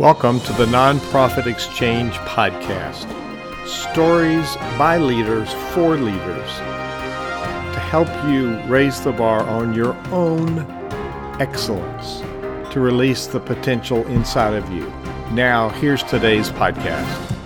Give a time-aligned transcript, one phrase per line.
[0.00, 3.06] Welcome to the Nonprofit Exchange Podcast.
[3.68, 10.60] Stories by leaders for leaders to help you raise the bar on your own
[11.38, 12.20] excellence,
[12.72, 14.90] to release the potential inside of you.
[15.32, 17.36] Now, here's today's podcast.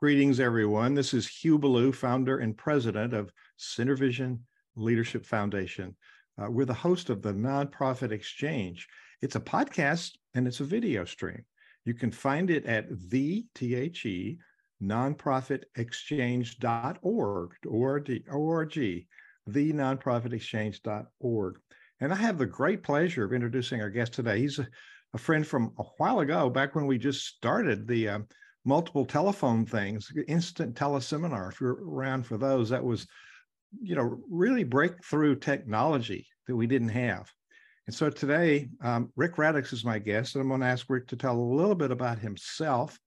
[0.00, 0.94] Greetings, everyone.
[0.94, 4.40] This is Hugh Ballou, founder and president of CenterVision
[4.74, 5.94] Leadership Foundation.
[6.36, 8.88] Uh, we're the host of the Nonprofit Exchange.
[9.22, 11.44] It's a podcast and it's a video stream.
[11.84, 14.38] You can find it at the T-H-E
[14.82, 19.06] nonprofitexchange.org, O-R-D, O-R-G,
[19.46, 21.58] the nonprofitexchange.org.
[22.00, 24.40] And I have the great pleasure of introducing our guest today.
[24.40, 24.66] He's a,
[25.14, 28.18] a friend from a while ago, back when we just started the uh,
[28.64, 31.52] multiple telephone things, instant teleseminar.
[31.52, 33.06] If you're around for those, that was,
[33.80, 37.30] you know, really breakthrough technology that we didn't have.
[37.86, 41.06] And so today, um, Rick Raddatz is my guest, and I'm going to ask Rick
[41.08, 42.98] to tell a little bit about himself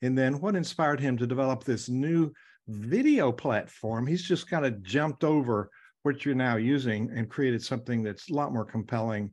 [0.00, 2.32] and then what inspired him to develop this new
[2.66, 4.06] video platform.
[4.06, 5.70] He's just kind of jumped over
[6.02, 9.30] what you're now using and created something that's a lot more compelling,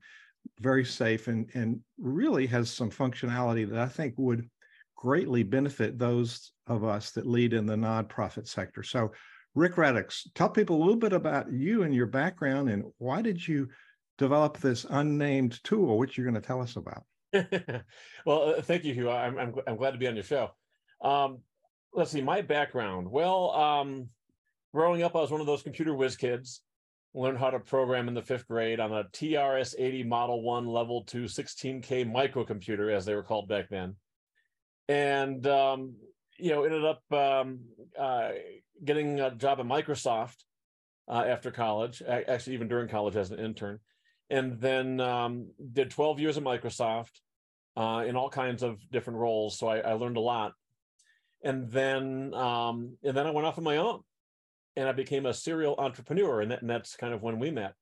[0.60, 4.48] very safe, and, and really has some functionality that I think would
[4.96, 8.84] greatly benefit those of us that lead in the nonprofit sector.
[8.84, 9.12] So,
[9.56, 13.46] Rick Raddatz, tell people a little bit about you and your background and why did
[13.46, 13.68] you
[14.20, 17.04] develop this unnamed tool, which you're going to tell us about.
[18.26, 19.10] well, uh, thank you, Hugh.
[19.10, 20.52] I'm, I'm, I'm glad to be on your show.
[21.02, 21.40] Um,
[21.94, 23.10] let's see, my background.
[23.10, 24.10] Well, um,
[24.74, 26.62] growing up, I was one of those computer whiz kids.
[27.16, 31.04] Learned how to program in the fifth grade on a TRS 80 Model 1 Level
[31.06, 33.96] 2 16K microcomputer, as they were called back then.
[34.88, 35.96] And, um,
[36.38, 37.62] you know, ended up um,
[37.98, 38.32] uh,
[38.84, 40.36] getting a job at Microsoft
[41.08, 43.80] uh, after college, actually, even during college as an intern
[44.30, 47.22] and then um, did 12 years at Microsoft
[47.76, 49.58] uh, in all kinds of different roles.
[49.58, 50.54] So I, I learned a lot,
[51.44, 54.02] and then um, and then I went off on my own,
[54.76, 57.74] and I became a serial entrepreneur, and, that, and that's kind of when we met.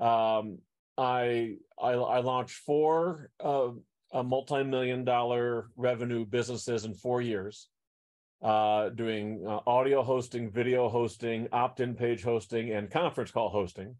[0.00, 0.58] Um,
[0.98, 3.70] I, I, I launched four uh,
[4.22, 7.68] multi-million dollar revenue businesses in four years.
[8.42, 13.94] Uh, doing uh, audio hosting, video hosting, opt-in page hosting, and conference call hosting.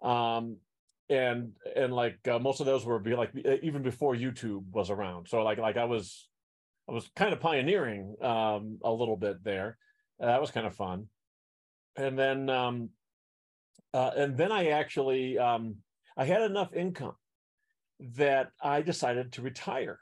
[0.00, 0.58] Um,
[1.08, 3.30] and and like uh, most of those were be like
[3.62, 5.28] even before YouTube was around.
[5.28, 6.28] So like like I was
[6.88, 9.78] I was kind of pioneering um, a little bit there.
[10.20, 11.06] Uh, that was kind of fun.
[11.96, 12.90] And then um,
[13.94, 15.76] uh, and then I actually um,
[16.16, 17.16] I had enough income
[18.16, 19.98] that I decided to retire.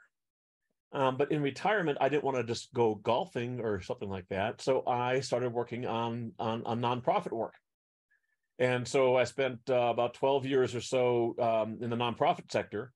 [0.93, 4.61] Um, but in retirement, I didn't want to just go golfing or something like that.
[4.61, 7.53] So I started working on on, on nonprofit work.
[8.59, 12.91] And so I spent uh, about 12 years or so um, in the nonprofit sector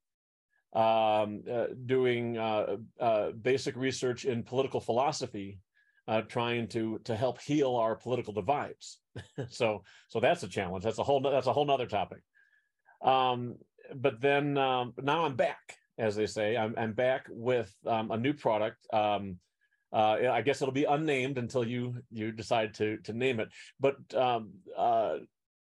[0.73, 5.59] um, uh, doing uh, uh basic research in political philosophy,
[6.07, 8.99] uh, trying to to help heal our political divides.
[9.49, 10.83] so so that's a challenge.
[10.83, 12.19] That's a whole that's a whole nother topic.
[13.03, 13.55] Um,
[13.93, 16.55] but then um, now I'm back, as they say.
[16.55, 18.77] I'm, I'm back with um, a new product.
[18.93, 19.37] Um,
[19.93, 23.49] uh, I guess it'll be unnamed until you you decide to to name it.
[23.79, 25.17] But um, uh,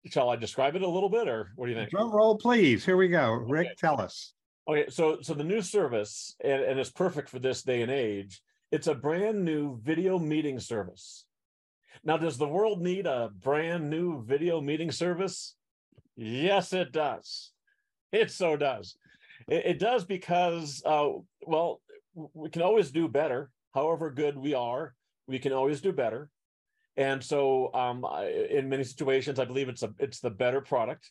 [0.06, 1.90] shall I describe it a little bit, or what do you think?
[1.90, 2.84] Drum roll, please.
[2.84, 3.32] Here we go.
[3.32, 3.74] Rick, okay.
[3.78, 4.34] tell us.
[4.68, 8.40] Okay, so so the new service, and, and it's perfect for this day and age.
[8.70, 11.24] It's a brand new video meeting service.
[12.04, 15.56] Now, does the world need a brand new video meeting service?
[16.16, 17.50] Yes, it does.
[18.12, 18.96] It so does.
[19.48, 21.08] It, it does because, uh,
[21.46, 21.80] well,
[22.14, 23.50] we can always do better.
[23.74, 24.94] However good we are,
[25.26, 26.30] we can always do better
[26.96, 28.04] and so um,
[28.50, 31.10] in many situations i believe it's a it's the better product.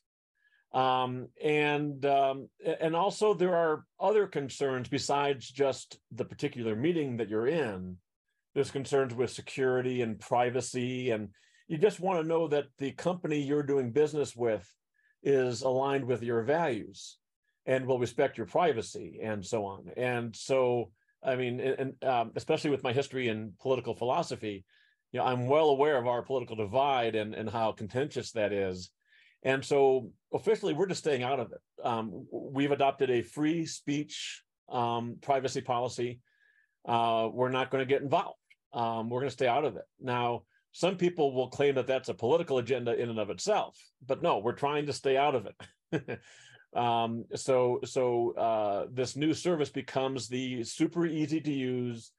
[0.71, 2.47] Um, and um,
[2.79, 7.97] and also there are other concerns besides just the particular meeting that you're in.
[8.53, 11.29] There's concerns with security and privacy and
[11.67, 14.67] you just want to know that the company you're doing business with
[15.21, 17.17] is aligned with your values
[17.65, 19.89] and will respect your privacy and so on.
[19.97, 20.91] And so
[21.23, 24.63] i mean and um, especially with my history in political philosophy
[25.11, 28.91] you know, I'm well aware of our political divide and, and how contentious that is.
[29.43, 31.59] And so officially, we're just staying out of it.
[31.83, 36.19] Um, we've adopted a free speech um, privacy policy.
[36.87, 38.37] Uh, we're not going to get involved.
[38.73, 39.83] Um, we're going to stay out of it.
[39.99, 44.21] Now, some people will claim that that's a political agenda in and of itself, but
[44.21, 46.19] no, we're trying to stay out of it.
[46.79, 52.11] um, so, so uh, this new service becomes the super easy to use,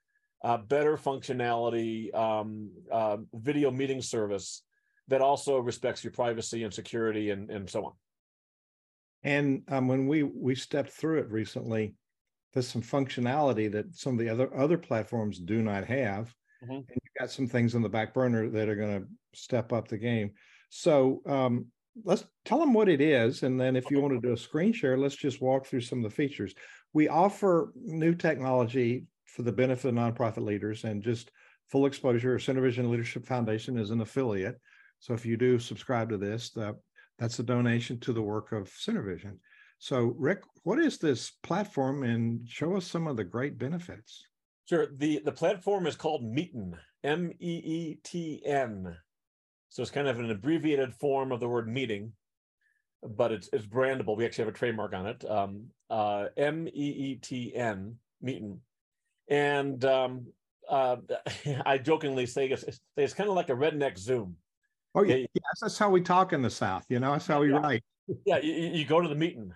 [0.42, 4.62] uh, better functionality um, uh, video meeting service
[5.08, 7.92] that also respects your privacy and security and, and so on.
[9.22, 11.94] And um, when we we stepped through it recently,
[12.54, 16.34] there's some functionality that some of the other other platforms do not have,
[16.64, 16.72] mm-hmm.
[16.72, 19.08] and you've got some things on the back burner that are going to
[19.38, 20.30] step up the game.
[20.70, 21.66] So um,
[22.02, 24.72] let's tell them what it is, and then if you want to do a screen
[24.72, 26.54] share, let's just walk through some of the features.
[26.94, 29.04] We offer new technology
[29.34, 31.30] for the benefit of nonprofit leaders, and just
[31.68, 32.38] full exposure.
[32.38, 34.60] Vision Leadership Foundation is an affiliate,
[34.98, 36.76] so if you do subscribe to this, the,
[37.18, 39.38] that's a donation to the work of Vision.
[39.78, 44.24] So, Rick, what is this platform, and show us some of the great benefits?
[44.68, 44.86] Sure.
[44.94, 48.96] the The platform is called Meetn, M E E T N.
[49.70, 52.12] So it's kind of an abbreviated form of the word meeting,
[53.02, 54.16] but it's it's brandable.
[54.16, 55.24] We actually have a trademark on it.
[55.28, 58.58] Um, uh, M E E T N, Meetn,
[59.30, 60.26] and um,
[60.68, 60.96] uh,
[61.66, 64.36] I jokingly say it's, it's, it's kind of like a redneck Zoom.
[64.94, 66.84] Oh yeah, yes, that's how we talk in the South.
[66.88, 67.58] You know, that's how we yeah.
[67.58, 67.84] write.
[68.26, 69.52] Yeah, you, you, go to the meeting.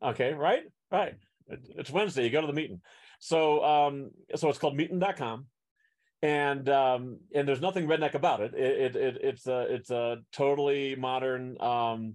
[0.00, 0.62] Okay, right,
[0.92, 1.16] right.
[1.48, 2.22] It's Wednesday.
[2.22, 2.80] You go to the meeting.
[3.18, 5.46] So, um, so it's called meetn.com
[6.22, 8.54] and um, and there's nothing redneck about it.
[8.54, 12.14] It, it, it it's a it's a totally modern um,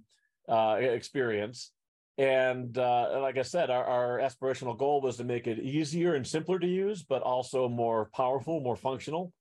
[0.50, 1.72] uh, experience.
[2.18, 6.28] And uh, like I said, our, our aspirational goal was to make it easier and
[6.28, 9.34] simpler to use, but also more powerful, more functional,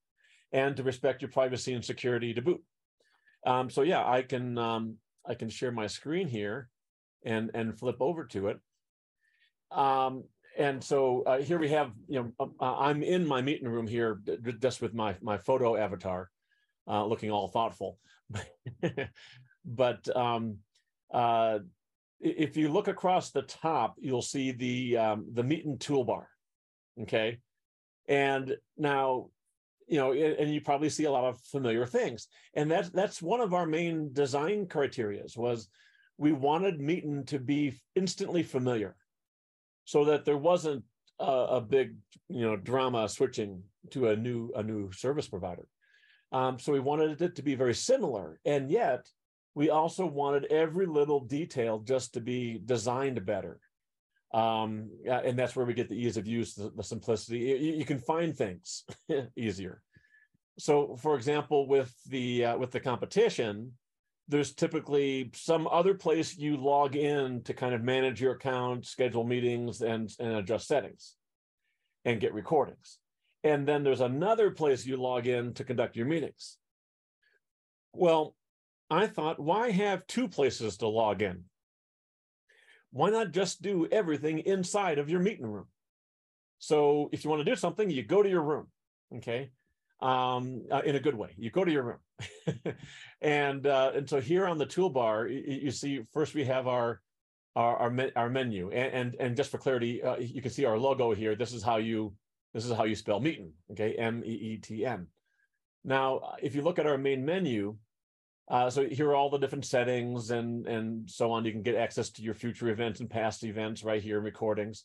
[0.53, 2.63] and to respect your privacy and security to boot.
[3.45, 4.97] Um, so yeah, I can um,
[5.27, 6.69] I can share my screen here
[7.25, 8.59] and and flip over to it.
[9.71, 10.25] Um,
[10.59, 13.87] and so uh, here we have, you know, um, uh, I'm in my meeting room
[13.87, 14.21] here
[14.59, 16.31] just with my my photo avatar,
[16.89, 17.99] uh, looking all thoughtful.
[19.65, 20.59] but um,
[21.13, 21.61] uh,
[22.21, 26.25] if you look across the top, you'll see the um, the Meetn toolbar.
[27.03, 27.39] Okay,
[28.09, 29.29] and now
[29.89, 33.41] you know, and you probably see a lot of familiar things, and that's that's one
[33.41, 35.69] of our main design criterias was
[36.19, 38.95] we wanted Meetn to be instantly familiar
[39.85, 40.85] so that there wasn't
[41.19, 41.97] a, a big
[42.29, 45.67] you know drama switching to a new a new service provider.
[46.33, 49.09] Um, so we wanted it to be very similar, and yet
[49.55, 53.61] we also wanted every little detail just to be designed better.
[54.33, 57.39] Um, and that's where we get the ease of use, the, the simplicity.
[57.39, 58.85] You, you, can find things
[59.37, 59.83] easier.
[60.57, 63.73] So, for example, with the uh, with the competition,
[64.31, 69.25] there's typically some other place you log in to kind of manage your account, schedule
[69.25, 71.17] meetings, and, and adjust settings
[72.05, 72.99] and get recordings.
[73.43, 76.59] And then there's another place you log in to conduct your meetings.
[77.93, 78.37] Well,
[78.91, 81.45] I thought, why have two places to log in?
[82.93, 85.67] Why not just do everything inside of your meeting room?
[86.59, 88.67] So if you want to do something, you go to your room.
[89.17, 89.51] Okay
[90.03, 91.31] um, uh, in a good way.
[91.37, 92.57] You go to your room,
[93.21, 97.01] and uh, and so here on the toolbar, you, you see first we have our
[97.57, 100.65] our our, me- our menu, and, and, and just for clarity, uh, you can see
[100.65, 101.35] our logo here.
[101.35, 102.15] This is how you
[102.55, 105.07] this is how you spell meeting, Okay, M E E T N.
[105.85, 107.77] Now, if you look at our main menu,
[108.51, 111.45] uh, so here are all the different settings and and so on.
[111.45, 114.85] You can get access to your future events and past events right here, in recordings.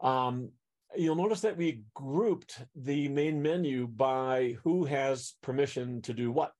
[0.00, 0.50] Um,
[0.96, 6.52] you'll notice that we grouped the main menu by who has permission to do what.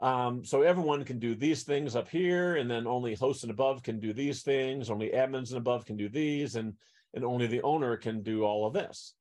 [0.00, 3.82] Um, so everyone can do these things up here, and then only hosts and above
[3.82, 6.74] can do these things, only admins and above can do these, and,
[7.14, 9.14] and only the owner can do all of this.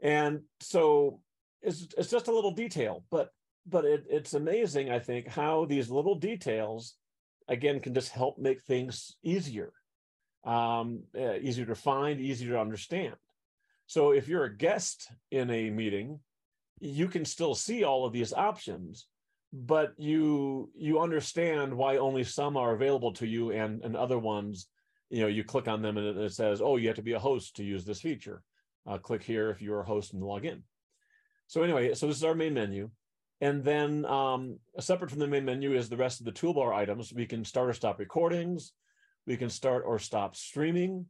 [0.00, 1.20] And so
[1.62, 3.30] it's, it's just a little detail, but
[3.68, 6.94] but it, it's amazing, I think, how these little details,
[7.48, 9.72] again, can just help make things easier
[10.44, 13.14] um, uh, easier to find, easier to understand.
[13.86, 16.20] So if you're a guest in a meeting,
[16.80, 19.06] you can still see all of these options,
[19.52, 24.68] but you you understand why only some are available to you and and other ones,
[25.10, 27.18] you know, you click on them and it, says, oh, you have to be a
[27.18, 28.42] host to use this feature.
[28.86, 30.62] Uh, click here if you're a host and log in.
[31.46, 32.90] So anyway, so this is our main menu.
[33.40, 37.12] And then um, separate from the main menu is the rest of the toolbar items.
[37.12, 38.72] We can start or stop recordings.
[39.26, 41.06] We can start or stop streaming.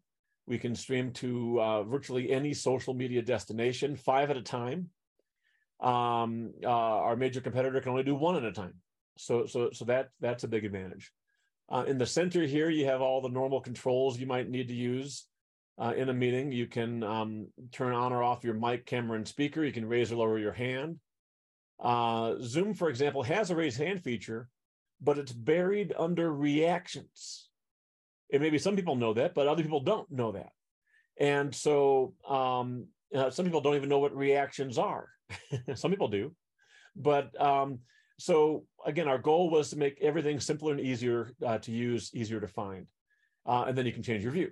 [0.47, 4.91] We can stream to uh, virtually any social media destination, five at a time.
[5.81, 8.75] Um, uh, our major competitor can only do one at a time.
[9.17, 11.13] So, so, so that that's a big advantage.
[11.71, 14.75] Uh, in the center here, you have all the normal controls you might need to
[14.75, 15.27] use
[15.79, 16.51] uh, in a meeting.
[16.51, 19.65] You can um, turn on or off your mic, camera, and speaker.
[19.65, 20.99] You can raise or lower your hand.
[21.81, 24.49] Uh, Zoom, for example, has a raise hand feature,
[25.01, 27.49] but it's buried under reactions.
[28.33, 30.51] And maybe some people know that, but other people don't know that.
[31.19, 35.09] And so um, uh, some people don't even know what reactions are.
[35.75, 36.35] some people do.
[36.97, 37.81] But um,
[38.19, 42.41] so again, our goal was to make everything simpler and easier uh, to use, easier
[42.41, 42.87] to find.
[43.47, 44.51] Uh, and then you can change your view.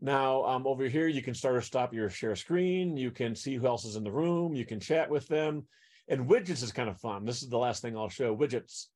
[0.00, 2.96] Now, um, over here, you can start or stop your share screen.
[2.96, 4.54] You can see who else is in the room.
[4.54, 5.66] You can chat with them.
[6.08, 7.24] And widgets is kind of fun.
[7.24, 8.86] This is the last thing I'll show widgets.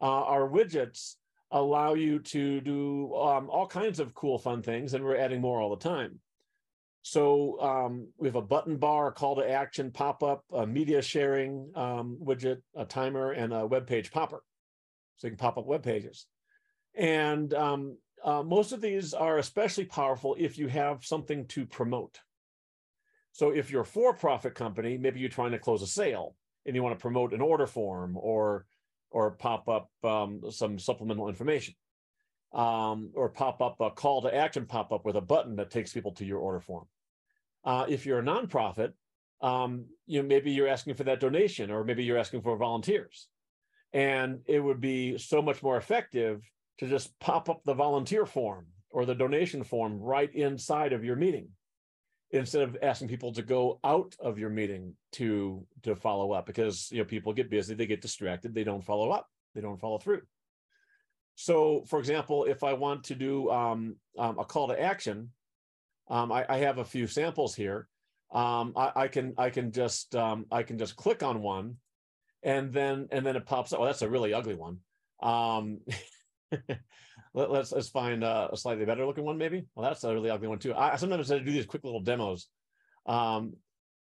[0.00, 1.14] Uh, our widgets
[1.50, 5.60] allow you to do um, all kinds of cool, fun things, and we're adding more
[5.60, 6.18] all the time.
[7.02, 11.00] So um, we have a button bar, a call to action pop up, a media
[11.00, 14.42] sharing um, widget, a timer, and a web page popper.
[15.18, 16.26] So you can pop up web pages.
[16.96, 22.18] And um, uh, most of these are especially powerful if you have something to promote.
[23.30, 26.34] So if you're a for-profit company, maybe you're trying to close a sale
[26.66, 28.66] and you want to promote an order form or
[29.10, 31.74] or pop up um, some supplemental information
[32.52, 35.92] um, or pop up a call to action pop up with a button that takes
[35.92, 36.86] people to your order form.
[37.64, 38.92] Uh, if you're a nonprofit,
[39.40, 43.28] um, you know, maybe you're asking for that donation, or maybe you're asking for volunteers.
[43.92, 46.42] And it would be so much more effective
[46.78, 51.16] to just pop up the volunteer form or the donation form right inside of your
[51.16, 51.48] meeting
[52.38, 56.90] instead of asking people to go out of your meeting to to follow up because
[56.90, 59.98] you know people get busy they get distracted they don't follow up they don't follow
[59.98, 60.22] through
[61.34, 65.30] so for example if i want to do um, um, a call to action
[66.08, 67.88] um, I, I, have a few samples here.
[68.32, 71.76] Um, I, I, can I can just um, I can just click on one,
[72.42, 73.80] and then and then it pops up.
[73.80, 74.78] Oh, that's a really ugly one.
[77.36, 79.66] Let, us let's find a, a, slightly better looking one, maybe.
[79.74, 80.74] Well, that's a really ugly one too.
[80.74, 82.48] I sometimes I do these quick little demos.
[83.06, 83.54] Um,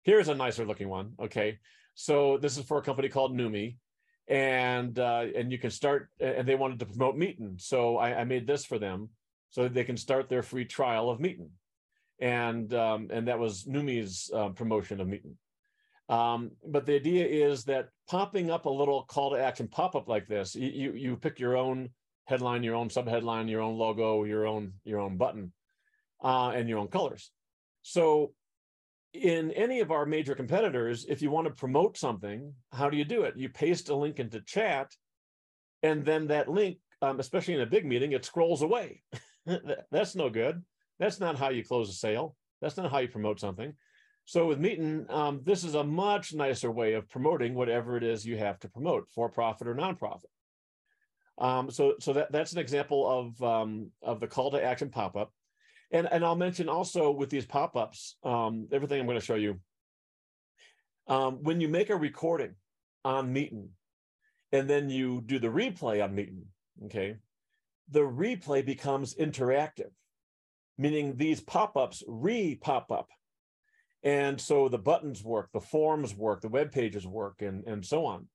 [0.03, 1.13] here's a nicer looking one.
[1.21, 1.59] Okay,
[1.95, 3.77] so this is for a company called Numi,
[4.27, 6.09] and uh, and you can start.
[6.19, 9.11] And they wanted to promote Meetn, so I, I made this for them
[9.51, 11.49] so they can start their free trial of Meetn
[12.21, 15.35] and um, and that was Numi's uh, promotion of Meetn.
[16.09, 20.09] Um, but the idea is that popping up a little call to action pop up
[20.09, 21.91] like this, you you pick your own
[22.29, 25.51] headline, your own subheadline, your own logo, your own your own button,
[26.23, 27.31] uh, and your own colors.
[27.83, 28.33] So
[29.15, 33.07] in any of our major competitors, if you want to promote something, how do you
[33.07, 33.39] do it?
[33.39, 34.95] You paste a link into chat,
[35.83, 39.03] and then that link, um, especially in a big meeting, it scrolls away.
[39.91, 40.63] That's no good.
[40.99, 42.37] That's not how you close a sale.
[42.61, 43.73] That's not how you promote something.
[44.27, 48.27] So with Meetn, um, this is a much nicer way of promoting whatever it is
[48.27, 50.25] you have to promote, for profit or nonprofit.
[51.39, 55.17] Um, so so that, that's an example of um, of the call to action pop
[55.17, 55.33] up,
[55.93, 59.37] and and I'll mention also with these pop ups, um, everything I'm going to show
[59.37, 59.61] you.
[61.07, 62.55] Um, when you make a recording
[63.05, 63.69] on Meetn,
[64.53, 66.43] and then you do the replay on Meetn,
[66.87, 67.17] okay,
[67.91, 69.91] the replay becomes interactive
[70.79, 73.09] meaning these pop-ups re-pop up.
[74.05, 78.07] And so the buttons work, the forms work, the web pages work, and, and so
[78.07, 78.29] on.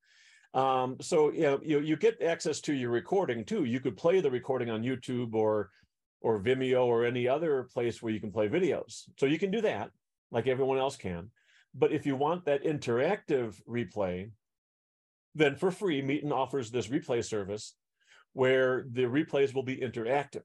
[0.54, 3.66] Um, so you, know, you you get access to your recording too.
[3.66, 5.72] You could play the recording on YouTube or
[6.22, 9.04] or Vimeo or any other place where you can play videos.
[9.18, 9.92] So you can do that
[10.32, 11.32] like everyone else can.
[11.76, 14.32] But if you want that interactive replay,
[15.36, 17.76] then for free, Meetn offers this replay service
[18.34, 20.44] where the replays will be interactive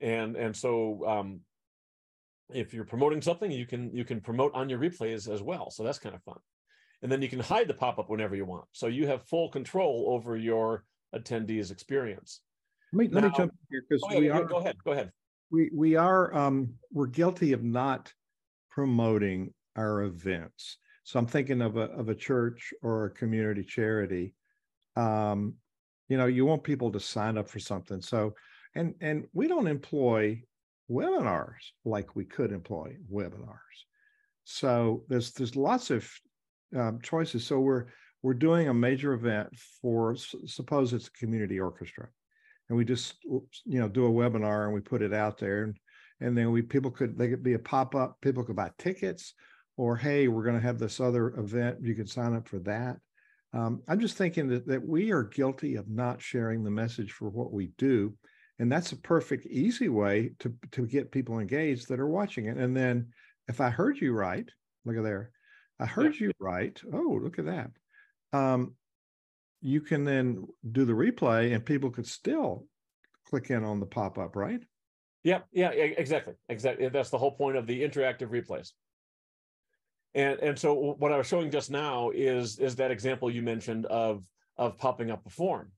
[0.00, 1.40] and and so um,
[2.50, 5.70] if you're promoting something, you can you can promote on your replays as well.
[5.70, 6.38] So that's kind of fun.
[7.02, 8.64] And then you can hide the pop-up whenever you want.
[8.72, 12.40] So you have full control over your attendees' experience.
[12.92, 14.76] Let me, now, let me jump in here because oh, yeah, we are go ahead.
[14.84, 15.12] Go ahead.
[15.50, 18.12] We we are um, we're guilty of not
[18.70, 20.78] promoting our events.
[21.04, 24.34] So I'm thinking of a of a church or a community charity.
[24.96, 25.54] Um,
[26.08, 28.00] you know, you want people to sign up for something.
[28.00, 28.34] So
[28.74, 30.42] and and we don't employ
[30.90, 33.58] webinars like we could employ webinars
[34.50, 36.10] so there's there's lots of
[36.76, 37.46] um, choices.
[37.46, 37.86] So we're
[38.22, 39.48] we're doing a major event
[39.80, 42.08] for suppose it's a community orchestra.
[42.68, 45.64] And we just you know do a webinar and we put it out there.
[45.64, 45.76] And
[46.20, 49.34] and then we people could they could be a pop-up people could buy tickets
[49.76, 52.96] or hey we're going to have this other event you can sign up for that.
[53.54, 57.30] Um, i'm just thinking that, that we are guilty of not sharing the message for
[57.30, 58.14] what we do.
[58.58, 62.56] And that's a perfect easy way to to get people engaged that are watching it.
[62.58, 63.08] And then
[63.46, 64.48] if i heard you right
[64.84, 65.30] look at there
[65.80, 66.26] i heard yeah.
[66.26, 67.70] you right oh look at that
[68.32, 68.74] um,
[69.62, 72.66] you can then do the replay and people could still
[73.26, 74.60] click in on the pop-up right
[75.24, 78.72] yeah yeah exactly exactly that's the whole point of the interactive replays
[80.14, 83.86] and and so what i was showing just now is is that example you mentioned
[83.86, 84.22] of
[84.56, 85.70] of popping up a form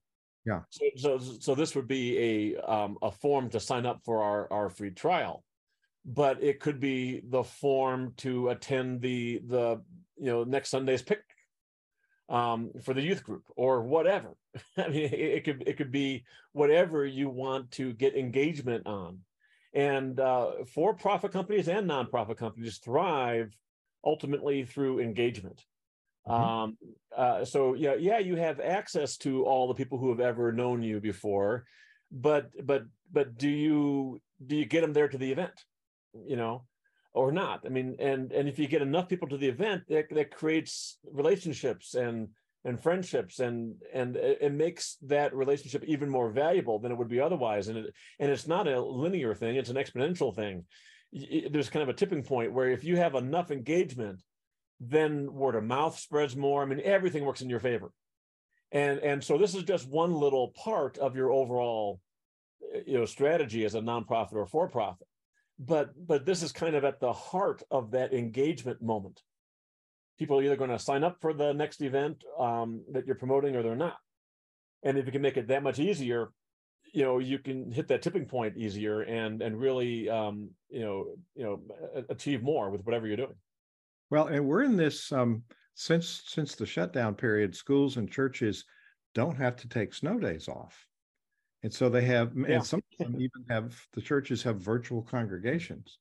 [0.47, 0.61] yeah.
[0.71, 4.51] So, so, so this would be a um, a form to sign up for our
[4.53, 5.45] our free trial,
[6.05, 9.83] but it could be the form to attend the the
[10.21, 11.27] you know next Sunday's picnic
[12.31, 14.37] um, for the youth group or whatever.
[14.77, 19.21] I mean, it, it could it could be whatever you want to get engagement on,
[19.75, 23.55] And uh, for-profit companies and nonprofit companies thrive
[24.05, 25.65] ultimately through engagement.
[26.27, 26.43] Mm-hmm.
[26.43, 26.79] Um,
[27.17, 30.83] uh, so yeah, yeah, you have access to all the people who have ever known
[30.83, 31.65] you before,
[32.13, 35.65] but but but do you do you get them there to the event?
[36.27, 36.65] You know,
[37.13, 37.63] or not?
[37.65, 40.99] I mean, and and if you get enough people to the event, that that creates
[41.11, 42.29] relationships and
[42.65, 47.19] and friendships and and it makes that relationship even more valuable than it would be
[47.19, 50.63] otherwise and it and it's not a linear thing it's an exponential thing
[51.51, 54.21] there's kind of a tipping point where if you have enough engagement
[54.81, 56.63] then word of mouth spreads more.
[56.63, 57.93] I mean, everything works in your favor.
[58.73, 62.01] And and so this is just one little part of your overall
[62.87, 65.07] you know strategy as a nonprofit or for profit.
[65.61, 69.21] But but this is kind of at the heart of that engagement moment.
[70.19, 73.57] People are either going to sign up for the next event um, that you're promoting
[73.57, 73.97] or they're not.
[74.83, 76.31] And if you can make it that much easier,
[76.93, 81.07] you know you can hit that tipping point easier and and really um, you know
[81.35, 81.61] you know
[82.09, 83.35] achieve more with whatever you're doing.
[84.11, 85.43] Well, and we're in this um,
[85.75, 87.55] since since the shutdown period.
[87.55, 88.65] Schools and churches
[89.15, 90.87] don't have to take snow days off,
[91.63, 92.57] and so they have, yeah.
[92.57, 95.99] and some them even have the churches have virtual congregations.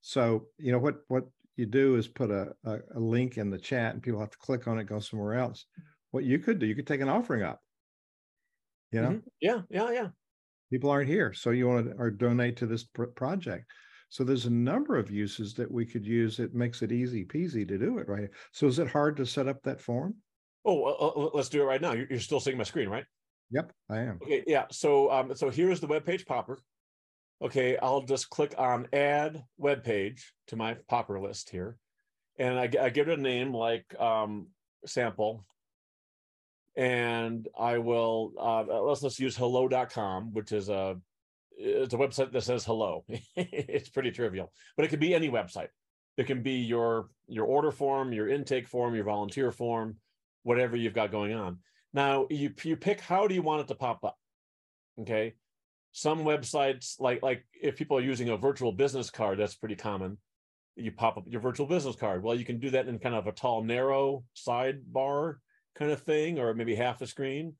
[0.00, 1.24] So you know what what
[1.56, 4.38] you do is put a, a, a link in the chat, and people have to
[4.38, 5.66] click on it, go somewhere else.
[6.10, 7.60] What you could do, you could take an offering up.
[8.92, 9.28] You know, mm-hmm.
[9.40, 10.08] yeah, yeah, yeah.
[10.70, 13.70] People aren't here, so you want to or donate to this pr- project.
[14.08, 16.40] So there's a number of uses that we could use.
[16.40, 18.28] It makes it easy peasy to do it right.
[18.52, 20.16] So is it hard to set up that form?
[20.64, 21.92] Oh, uh, uh let's do it right now.
[21.92, 23.04] You're, you're still seeing my screen, right?
[23.50, 24.18] Yep, I am.
[24.22, 24.66] Okay, yeah.
[24.70, 26.58] So um, so here's the web page popper.
[27.42, 31.78] Okay, I'll just click on add web page to my popper list here,
[32.38, 34.48] and I, I give it a name like um,
[34.86, 35.44] sample,
[36.76, 40.96] and I will uh, let's let's use hello.com, which is a
[41.56, 43.04] it's a website that says hello.
[43.36, 45.68] it's pretty trivial, but it could be any website.
[46.16, 49.96] It can be your your order form, your intake form, your volunteer form,
[50.42, 51.58] whatever you've got going on.
[51.92, 54.16] Now you you pick how do you want it to pop up.
[55.00, 55.34] Okay,
[55.92, 60.18] some websites like like if people are using a virtual business card, that's pretty common.
[60.76, 62.22] You pop up your virtual business card.
[62.22, 65.36] Well, you can do that in kind of a tall, narrow sidebar
[65.74, 67.54] kind of thing, or maybe half the screen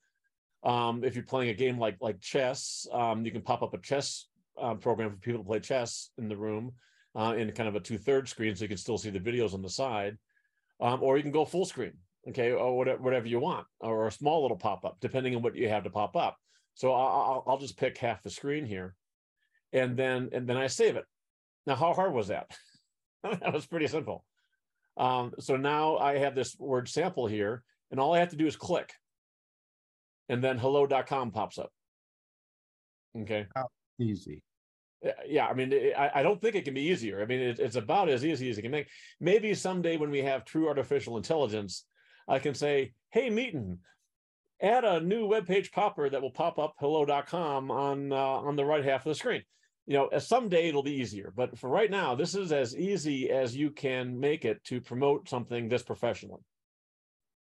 [0.63, 3.79] um, if you're playing a game like like chess, um, you can pop up a
[3.79, 4.27] chess
[4.61, 6.73] uh, program for people to play chess in the room
[7.15, 9.55] uh, in kind of a two third screen, so you can still see the videos
[9.55, 10.19] on the side,
[10.81, 11.95] um, or you can go full screen,
[12.29, 15.57] okay, or whatever, whatever you want, or a small little pop up, depending on what
[15.57, 16.37] you have to pop up.
[16.75, 18.95] So I'll, I'll just pick half the screen here,
[19.73, 21.05] and then and then I save it.
[21.67, 22.51] Now, how hard was that?
[23.23, 24.25] that was pretty simple.
[24.97, 28.47] Um, so now I have this word sample here, and all I have to do
[28.47, 28.93] is click
[30.31, 31.73] and then hello.com pops up.
[33.19, 33.47] Okay.
[33.55, 33.67] How
[33.99, 34.43] easy.
[35.27, 37.21] Yeah, I mean, I, I don't think it can be easier.
[37.21, 38.87] I mean, it, it's about as easy as it can make.
[39.19, 41.85] Maybe someday when we have true artificial intelligence,
[42.31, 43.79] I can say, "Hey, Meetn,
[44.63, 48.65] add a new web page popper that will pop up hello.com on uh, on the
[48.65, 49.43] right half of the screen."
[49.87, 53.57] You know, someday it'll be easier, but for right now, this is as easy as
[53.57, 56.43] you can make it to promote something this professionally.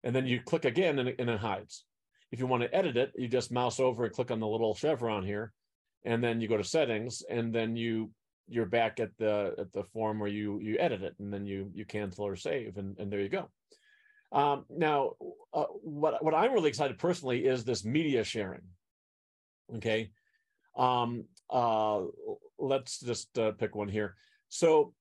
[0.04, 1.86] And then you click again, and, and it hides.
[2.32, 4.76] If you want to edit it, you just mouse over and click on the little
[4.76, 5.54] chevron here,
[6.04, 8.12] and then you go to settings, and then you
[8.48, 11.72] you're back at the at the form where you you edit it, and then you
[11.74, 13.50] you cancel or save, and and there you go.
[14.32, 15.12] Um, now,
[15.54, 18.64] uh, what what I'm really excited personally is this media sharing.
[19.78, 20.12] Okay,
[20.78, 22.02] um, uh,
[22.60, 24.16] let's just uh, pick one here.
[24.50, 24.94] So,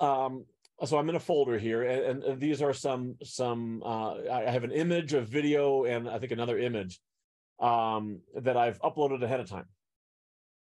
[0.00, 0.46] um,
[0.84, 3.82] so I'm in a folder here, and, and these are some some.
[3.84, 7.00] Uh, I have an image, a video, and I think another image
[7.60, 9.66] um, that I've uploaded ahead of time.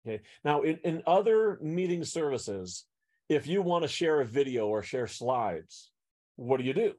[0.07, 0.23] Okay.
[0.43, 2.85] Now, in, in other meeting services,
[3.27, 5.91] if you want to share a video or share slides,
[6.35, 6.93] what do you do?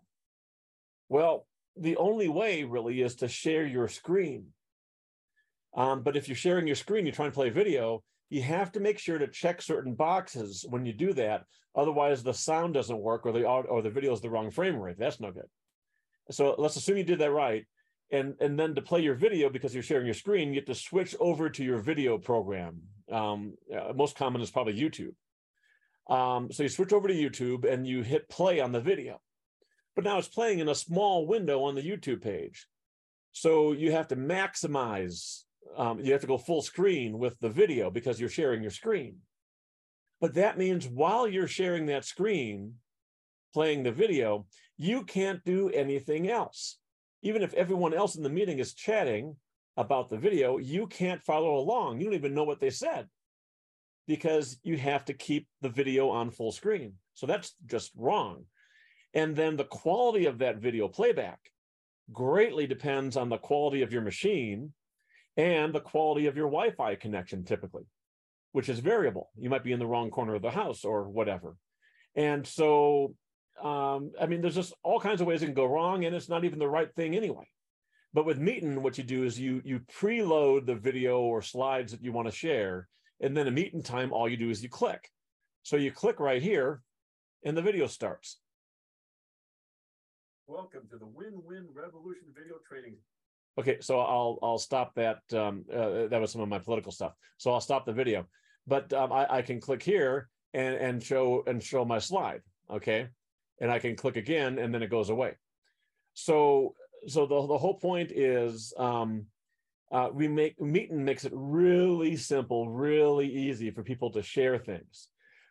[1.10, 1.46] Well,
[1.76, 4.46] the only way really is to share your screen.
[5.76, 8.80] Um, but if you're sharing your screen, you're trying to play video, you have to
[8.80, 11.44] make sure to check certain boxes when you do that.
[11.74, 14.76] Otherwise, the sound doesn't work or the audio, or the video is the wrong frame
[14.76, 14.98] rate.
[14.98, 15.48] That's no good.
[16.30, 17.66] So let's assume you did that right.
[18.12, 20.74] And, and then to play your video because you're sharing your screen, you have to
[20.74, 22.82] switch over to your video program.
[23.10, 25.14] Um, uh, most common is probably YouTube.
[26.12, 29.20] Um, so you switch over to YouTube and you hit play on the video.
[30.00, 32.66] But now it's playing in a small window on the YouTube page.
[33.32, 35.42] So you have to maximize
[35.76, 39.16] um, you have to go full screen with the video because you're sharing your screen.
[40.18, 42.76] But that means while you're sharing that screen,
[43.52, 44.46] playing the video,
[44.78, 46.78] you can't do anything else.
[47.20, 49.36] Even if everyone else in the meeting is chatting
[49.76, 52.00] about the video, you can't follow along.
[52.00, 53.06] You don't even know what they said
[54.08, 56.94] because you have to keep the video on full screen.
[57.12, 58.46] So that's just wrong.
[59.14, 61.38] And then the quality of that video playback
[62.12, 64.72] greatly depends on the quality of your machine
[65.36, 67.84] and the quality of your Wi Fi connection, typically,
[68.52, 69.30] which is variable.
[69.36, 71.56] You might be in the wrong corner of the house or whatever.
[72.14, 73.14] And so,
[73.62, 76.28] um, I mean, there's just all kinds of ways it can go wrong, and it's
[76.28, 77.46] not even the right thing anyway.
[78.12, 82.02] But with Meetn, what you do is you you preload the video or slides that
[82.02, 82.88] you want to share,
[83.20, 85.08] and then a Meetin time, all you do is you click.
[85.62, 86.82] So you click right here,
[87.44, 88.39] and the video starts.
[90.50, 92.96] Welcome to the Win-Win Revolution Video Training.
[93.56, 95.20] Okay, so I'll I'll stop that.
[95.32, 97.12] Um, uh, that was some of my political stuff.
[97.36, 98.26] So I'll stop the video,
[98.66, 102.40] but um, I, I can click here and and show and show my slide.
[102.68, 103.06] Okay,
[103.60, 105.36] and I can click again, and then it goes away.
[106.14, 106.74] So
[107.06, 109.26] so the the whole point is um,
[109.92, 115.10] uh, we make Meetn makes it really simple, really easy for people to share things.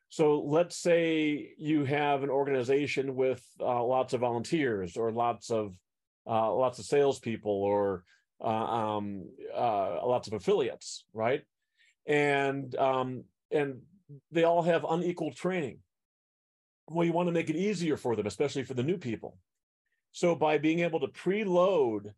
[0.09, 5.75] So let's say you have an organization with uh, lots of volunteers or lots of
[6.27, 8.03] uh, lots of salespeople or
[8.43, 11.41] uh, um, uh, lots of affiliates, right?
[12.07, 13.81] And um, and
[14.31, 15.79] they all have unequal training.
[16.87, 19.37] Well, you want to make it easier for them, especially for the new people.
[20.11, 22.13] So by being able to preload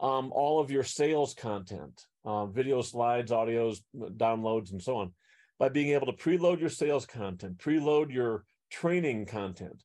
[0.00, 5.12] um, all of your sales content, uh, video slides, audios, downloads, and so on,
[5.58, 9.82] by being able to preload your sales content, preload your training content,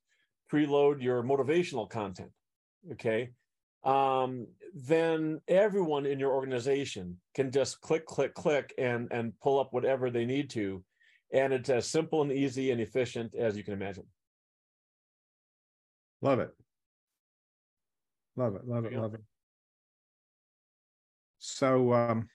[0.51, 2.31] preload your motivational content,
[2.91, 3.31] okay,
[3.83, 9.69] um, then everyone in your organization can just click, click, click, and and pull up
[9.71, 10.83] whatever they need to,
[11.33, 14.05] and it's as simple and easy and efficient as you can imagine.
[16.21, 16.51] Love it.
[18.35, 18.67] Love it.
[18.67, 18.93] Love it.
[18.93, 19.21] Love it.
[21.39, 22.29] So um,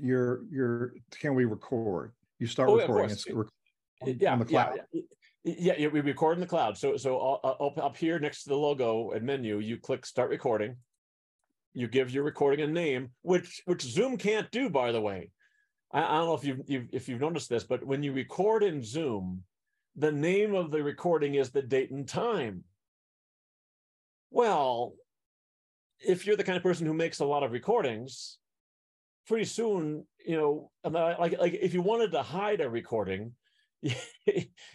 [0.00, 2.12] you're you're can we record?
[2.38, 3.10] You start oh, recording.
[3.10, 3.46] It's rec-
[4.04, 4.80] yeah, on the cloud.
[4.92, 5.02] Yeah,
[5.44, 6.76] yeah, yeah, we record in the cloud.
[6.76, 10.04] So so uh, uh, up up here next to the logo and menu, you click
[10.04, 10.76] start recording.
[11.72, 15.30] You give your recording a name, which which Zoom can't do, by the way.
[15.92, 18.62] I, I don't know if you've, you've if you've noticed this, but when you record
[18.62, 19.42] in Zoom,
[19.96, 22.64] the name of the recording is the date and time.
[24.30, 24.94] Well,
[26.00, 28.38] if you're the kind of person who makes a lot of recordings,
[29.26, 33.32] pretty soon, you know, like like if you wanted to hide a recording,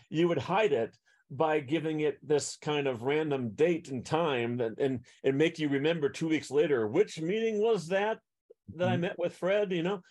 [0.09, 0.95] you would hide it
[1.29, 5.69] by giving it this kind of random date and time and and, and make you
[5.69, 8.19] remember two weeks later which meeting was that
[8.75, 8.93] that mm-hmm.
[8.93, 10.01] I met with Fred, you know,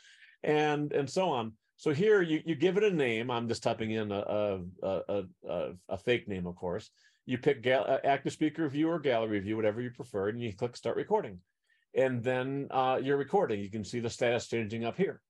[0.43, 1.53] and and so on.
[1.77, 3.31] So here you you give it a name.
[3.31, 6.91] I'm just typing in a a a, a, a fake name, of course.
[7.27, 10.77] You pick gal- active speaker view or gallery view, whatever you prefer, and you click
[10.77, 11.39] start recording
[11.95, 13.61] and then uh, you're recording.
[13.61, 15.21] You can see the status changing up here.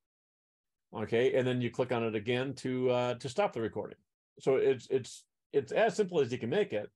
[0.94, 3.98] Okay, and then you click on it again to uh, to stop the recording.
[4.40, 6.90] So it's it's it's as simple as you can make it.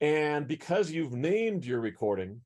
[0.00, 2.40] And because you've named your recording,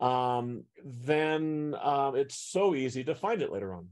[0.00, 3.88] um, then uh, it's so easy to find it later on.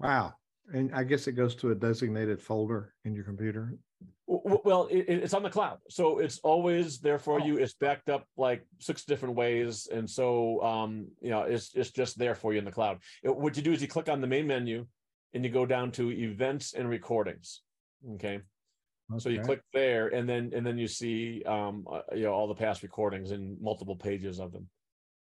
[0.00, 0.34] Wow.
[0.72, 3.74] And I guess it goes to a designated folder in your computer.
[4.26, 7.44] Well, it, it's on the cloud, so it's always there for oh.
[7.44, 7.56] you.
[7.56, 12.18] It's backed up like six different ways, and so um, you know it's it's just
[12.18, 12.98] there for you in the cloud.
[13.22, 14.86] It, what you do is you click on the main menu,
[15.32, 17.62] and you go down to events and recordings.
[18.16, 18.40] Okay,
[19.10, 19.18] okay.
[19.18, 22.48] so you click there, and then and then you see um, uh, you know all
[22.48, 24.68] the past recordings and multiple pages of them.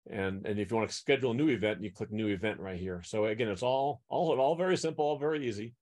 [0.09, 2.79] And and if you want to schedule a new event, you click new event right
[2.79, 3.01] here.
[3.03, 5.73] So again, it's all all all very simple, all very easy.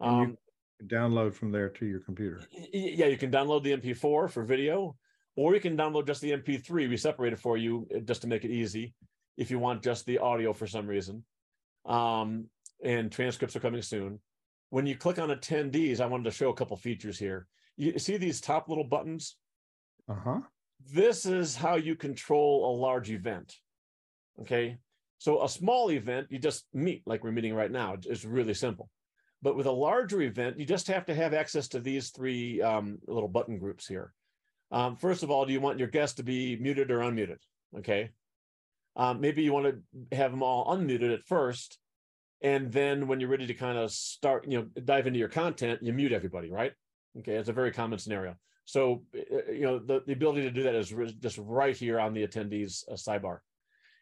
[0.00, 0.36] Um,
[0.86, 2.42] download from there to your computer.
[2.72, 4.96] Yeah, you can download the MP4 for video,
[5.36, 6.88] or you can download just the MP3.
[6.88, 8.94] We separate it for you uh, just to make it easy
[9.36, 11.24] if you want just the audio for some reason.
[11.86, 12.46] Um,
[12.84, 14.20] and transcripts are coming soon.
[14.70, 17.46] When you click on attendees, I wanted to show a couple features here.
[17.76, 19.36] You see these top little buttons?
[20.08, 20.40] Uh huh.
[20.92, 23.54] This is how you control a large event.
[24.40, 24.78] Okay.
[25.18, 27.96] So a small event, you just meet like we're meeting right now.
[28.04, 28.90] It's really simple.
[29.42, 32.98] But with a larger event, you just have to have access to these three um,
[33.06, 34.12] little button groups here.
[34.70, 37.38] Um, first of all, do you want your guests to be muted or unmuted?
[37.78, 38.10] Okay.
[38.96, 41.78] Um, maybe you want to have them all unmuted at first.
[42.40, 45.80] And then when you're ready to kind of start, you know, dive into your content,
[45.82, 46.72] you mute everybody, right?
[47.18, 47.34] Okay.
[47.34, 48.36] It's a very common scenario.
[48.64, 52.14] So, uh, you know, the, the ability to do that is just right here on
[52.14, 53.38] the attendees uh, sidebar.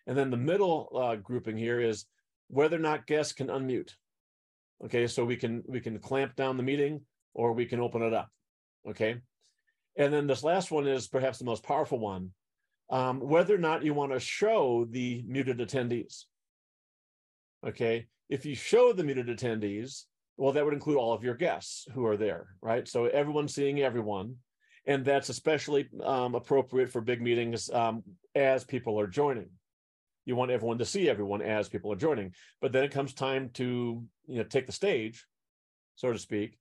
[0.06, 2.06] And then the middle uh, grouping here is
[2.48, 3.92] whether or not guests can unmute.
[4.84, 7.02] Okay, so we can we can clamp down the meeting
[7.34, 8.28] or we can open it up.
[8.88, 9.16] Okay,
[9.96, 12.30] and then this last one is perhaps the most powerful one,
[12.90, 16.24] um, whether or not you want to show the muted attendees.
[17.66, 18.06] Okay.
[18.28, 20.04] If you show the muted attendees,
[20.36, 22.86] well, that would include all of your guests who are there, right?
[22.88, 24.36] So everyone's seeing everyone.
[24.86, 28.02] And that's especially um, appropriate for big meetings um,
[28.34, 29.50] as people are joining.
[30.24, 32.34] You want everyone to see everyone as people are joining.
[32.60, 35.26] But then it comes time to you know take the stage,
[35.96, 36.58] so to speak.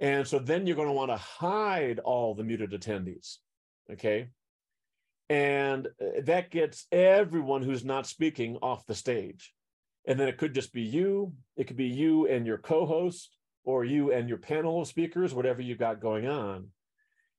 [0.00, 3.36] And so then you're going to want to hide all the muted attendees.
[3.92, 4.28] Okay.
[5.28, 9.54] And uh, that gets everyone who's not speaking off the stage.
[10.06, 13.36] And then it could just be you, it could be you and your co host,
[13.64, 16.68] or you and your panel of speakers, whatever you've got going on.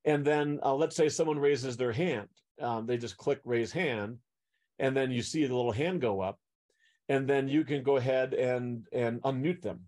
[0.04, 2.28] And then uh, let's say someone raises their hand.
[2.60, 4.18] Um, they just click raise hand,
[4.78, 6.38] and then you see the little hand go up.
[7.08, 9.80] And then you can go ahead and, and unmute them.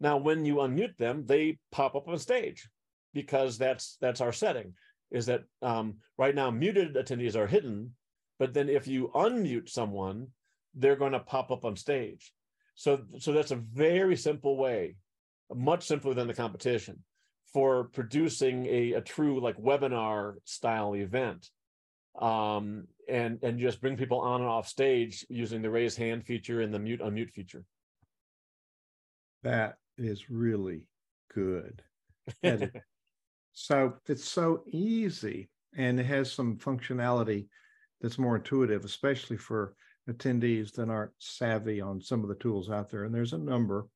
[0.00, 2.68] Now, when you unmute them, they pop up on stage
[3.14, 4.74] because that's that's our setting.
[5.10, 7.94] Is that um, right now muted attendees are hidden,
[8.38, 10.28] but then if you unmute someone,
[10.74, 12.32] they're going to pop up on stage.
[12.74, 14.96] So, so that's a very simple way,
[15.52, 17.02] much simpler than the competition,
[17.52, 21.48] for producing a, a true like webinar style event.
[22.20, 26.60] Um, and and just bring people on and off stage using the raise hand feature
[26.60, 27.64] and the mute unmute feature.
[29.42, 30.86] That is really
[31.34, 31.82] good.
[33.52, 37.46] so it's so easy and it has some functionality
[38.00, 39.74] that's more intuitive, especially for
[40.08, 43.04] attendees that aren't savvy on some of the tools out there.
[43.04, 43.86] And there's a number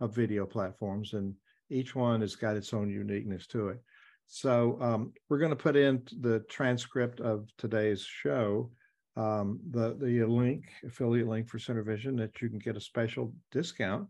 [0.00, 1.34] of video platforms, and
[1.70, 3.82] each one has got its own uniqueness to it.
[4.26, 8.70] So um, we're going to put in the transcript of today's show,
[9.16, 14.08] um, the the link affiliate link for CenterVision that you can get a special discount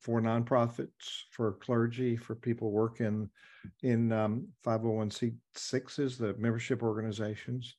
[0.00, 3.28] for nonprofits, for clergy, for people working
[3.82, 7.76] in um, 501c6s, the membership organizations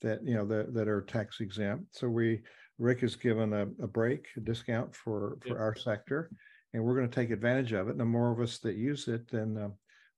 [0.00, 1.96] that you know that, that are tax exempt.
[1.96, 2.42] So we
[2.78, 5.58] Rick has given a, a break, a discount for for yep.
[5.58, 6.30] our sector,
[6.72, 7.92] and we're going to take advantage of it.
[7.92, 9.68] And the more of us that use it, then uh,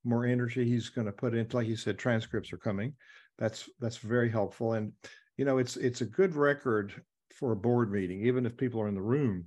[0.07, 1.57] more energy he's going to put into.
[1.57, 2.95] Like you said, transcripts are coming.
[3.39, 4.93] That's that's very helpful, and
[5.37, 6.93] you know it's it's a good record
[7.35, 9.47] for a board meeting, even if people are in the room.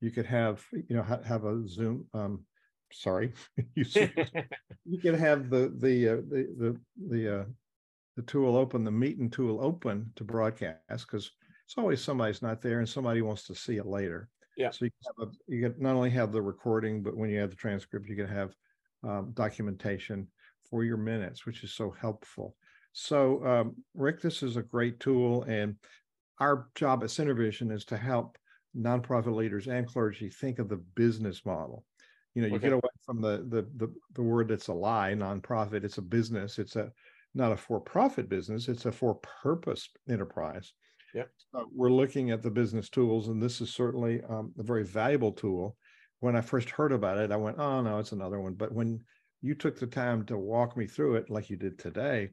[0.00, 2.06] You could have you know ha- have a Zoom.
[2.12, 2.44] Um,
[2.92, 3.32] sorry,
[3.74, 4.10] you see,
[4.84, 7.44] you could have the the uh, the the the uh,
[8.16, 11.30] the tool open, the meeting tool open to broadcast because
[11.64, 14.28] it's always somebody's not there and somebody wants to see it later.
[14.56, 14.70] Yeah.
[14.70, 17.50] So you have a, you get not only have the recording, but when you have
[17.50, 18.54] the transcript, you can have
[19.02, 20.28] um, documentation
[20.68, 22.54] for your minutes, which is so helpful.
[22.92, 25.76] So, um, Rick, this is a great tool, and
[26.38, 28.36] our job at CenterVision is to help
[28.76, 31.84] nonprofit leaders and clergy think of the business model.
[32.34, 32.64] You know, you okay.
[32.64, 35.84] get away from the, the the the word that's a lie, nonprofit.
[35.84, 36.58] It's a business.
[36.58, 36.92] It's a
[37.34, 38.68] not a for-profit business.
[38.68, 40.72] It's a for-purpose enterprise.
[41.14, 41.24] Yeah.
[41.52, 45.32] So we're looking at the business tools, and this is certainly um, a very valuable
[45.32, 45.76] tool.
[46.20, 49.02] When I first heard about it, I went, "Oh no, it's another one." But when
[49.42, 52.30] you took the time to walk me through it, like you did today,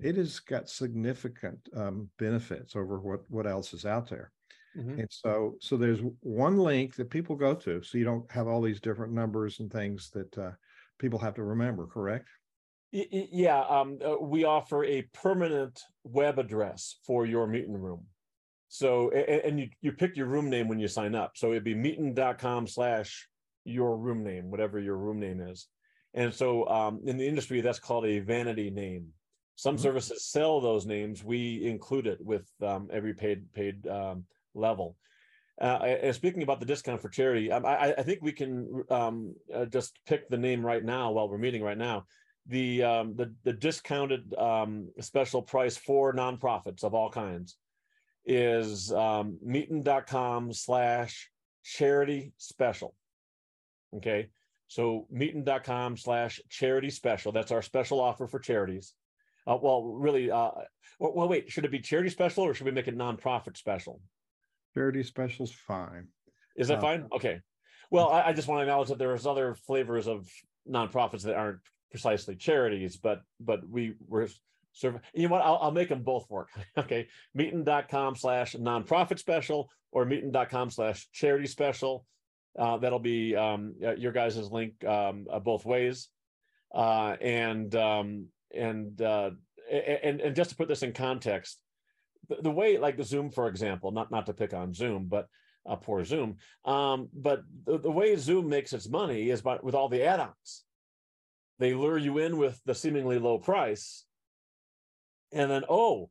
[0.00, 4.32] it has got significant um, benefits over what what else is out there.
[4.76, 5.00] Mm-hmm.
[5.00, 8.60] And so, so there's one link that people go to, so you don't have all
[8.60, 10.50] these different numbers and things that uh,
[10.98, 11.86] people have to remember.
[11.86, 12.28] Correct?
[12.90, 18.06] Yeah, um, uh, we offer a permanent web address for your meeting room.
[18.68, 21.32] So, and, and you, you pick your room name when you sign up.
[21.36, 23.28] So it'd be meetn.com slash
[23.64, 25.68] your room name, whatever your room name is.
[26.14, 29.08] And so um, in the industry, that's called a vanity name.
[29.56, 29.82] Some mm-hmm.
[29.82, 31.24] services sell those names.
[31.24, 34.24] We include it with um, every paid paid um,
[34.54, 34.96] level.
[35.60, 39.34] Uh, and speaking about the discount for charity, um, I, I think we can um,
[39.54, 42.06] uh, just pick the name right now while we're meeting right now.
[42.48, 47.56] The um, the, the discounted um, special price for nonprofits of all kinds
[48.26, 51.30] is um, meetn.com slash
[51.62, 52.94] charity special.
[53.96, 54.28] Okay.
[54.68, 57.32] So meetn.com slash charity special.
[57.32, 58.94] That's our special offer for charities.
[59.46, 60.50] Uh, well, really, uh,
[60.98, 64.00] well, well, wait, should it be charity special or should we make it nonprofit special?
[64.74, 66.08] Charity special's fine.
[66.56, 67.08] Is that uh, fine?
[67.14, 67.40] Okay.
[67.90, 70.28] Well, I, I, just want to acknowledge that there's other flavors of
[70.68, 71.60] nonprofits that aren't
[71.90, 74.28] precisely charities, but but we were
[74.74, 74.96] serve.
[75.14, 75.42] You know what?
[75.42, 76.50] I'll, I'll make them both work.
[76.78, 77.08] okay.
[77.36, 82.04] Meetn.com slash nonprofit special or meetn.com slash charity special.
[82.58, 86.08] Uh, that'll be um, your guys' link um, uh, both ways.
[86.74, 89.30] Uh, and um, and uh,
[89.70, 91.58] and and just to put this in context,
[92.28, 95.28] the, the, way like the Zoom, for example, not not to pick on Zoom, but
[95.66, 99.74] uh, poor Zoom, um, but the, the way Zoom makes its money is by with
[99.74, 100.64] all the add-ons.
[101.58, 104.04] They lure you in with the seemingly low price,
[105.34, 106.08] and then oh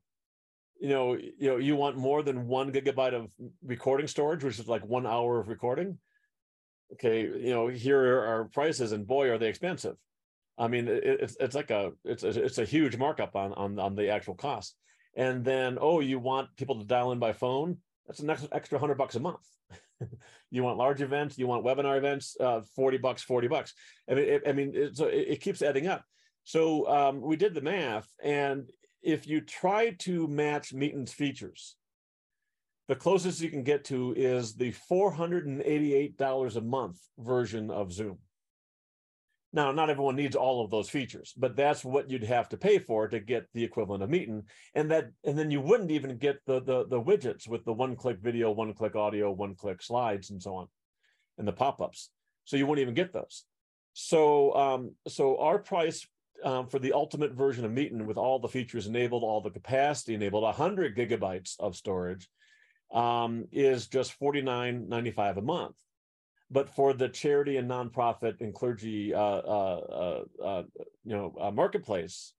[0.83, 3.31] you know, you know, you want more than one gigabyte of
[3.63, 5.97] recording storage, which is like one hour of recording.
[6.91, 9.95] Okay, you know, here are prices, and boy, are they expensive.
[10.57, 13.79] I mean, it, it's it's like a it's a, it's a huge markup on on
[13.79, 14.75] on the actual cost.
[15.15, 17.77] And then, oh, you want people to dial in by phone?
[18.05, 19.47] That's an extra hundred bucks a month.
[20.51, 23.73] you want large events, you want webinar events, uh, forty bucks, forty bucks.
[24.11, 26.03] I mean, it, I mean, it, so it, it keeps adding up.
[26.43, 28.69] So um, we did the math, and
[29.03, 31.75] if you try to match Meetn's features,
[32.87, 38.17] the closest you can get to is the $488 a month version of Zoom.
[39.55, 42.79] Now, not everyone needs all of those features, but that's what you'd have to pay
[42.79, 44.43] for to get the equivalent of Meetn.
[44.73, 48.17] And that, and then you wouldn't even get the the, the widgets with the one-click
[48.19, 50.67] video, one-click audio, one-click slides, and so on,
[51.37, 52.09] and the pop-ups.
[52.45, 53.45] So you wouldn't even get those.
[53.93, 56.07] So um, so our price
[56.43, 60.13] um, for the ultimate version of Meetn with all the features enabled, all the capacity
[60.13, 62.29] enabled, 100 gigabytes of storage,
[62.93, 65.75] um, is just $49.95 a month.
[66.51, 70.63] But for the charity and nonprofit and clergy, uh, uh, uh, uh
[71.03, 72.33] you know, uh, marketplace,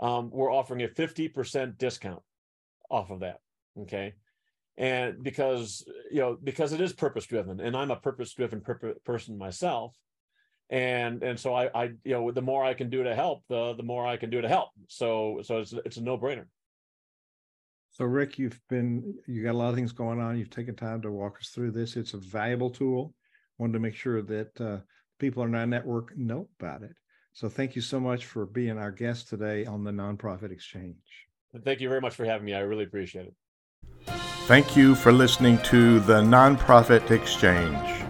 [0.00, 2.22] um, we're offering a 50% discount
[2.90, 3.38] off of that.
[3.82, 4.14] Okay.
[4.76, 8.62] And because, you know, because it is purpose driven and I'm a purpose driven
[9.04, 9.94] person myself,
[10.70, 13.74] and and so I, I you know the more I can do to help, the
[13.74, 14.70] the more I can do to help.
[14.88, 16.46] So so it's it's a no brainer.
[17.90, 20.38] So Rick, you've been you got a lot of things going on.
[20.38, 21.96] You've taken time to walk us through this.
[21.96, 23.14] It's a valuable tool.
[23.58, 24.78] Wanted to make sure that uh,
[25.18, 26.94] people in our network know about it.
[27.32, 30.96] So thank you so much for being our guest today on the Nonprofit Exchange.
[31.64, 32.54] Thank you very much for having me.
[32.54, 33.34] I really appreciate it.
[34.46, 38.09] Thank you for listening to the Nonprofit Exchange.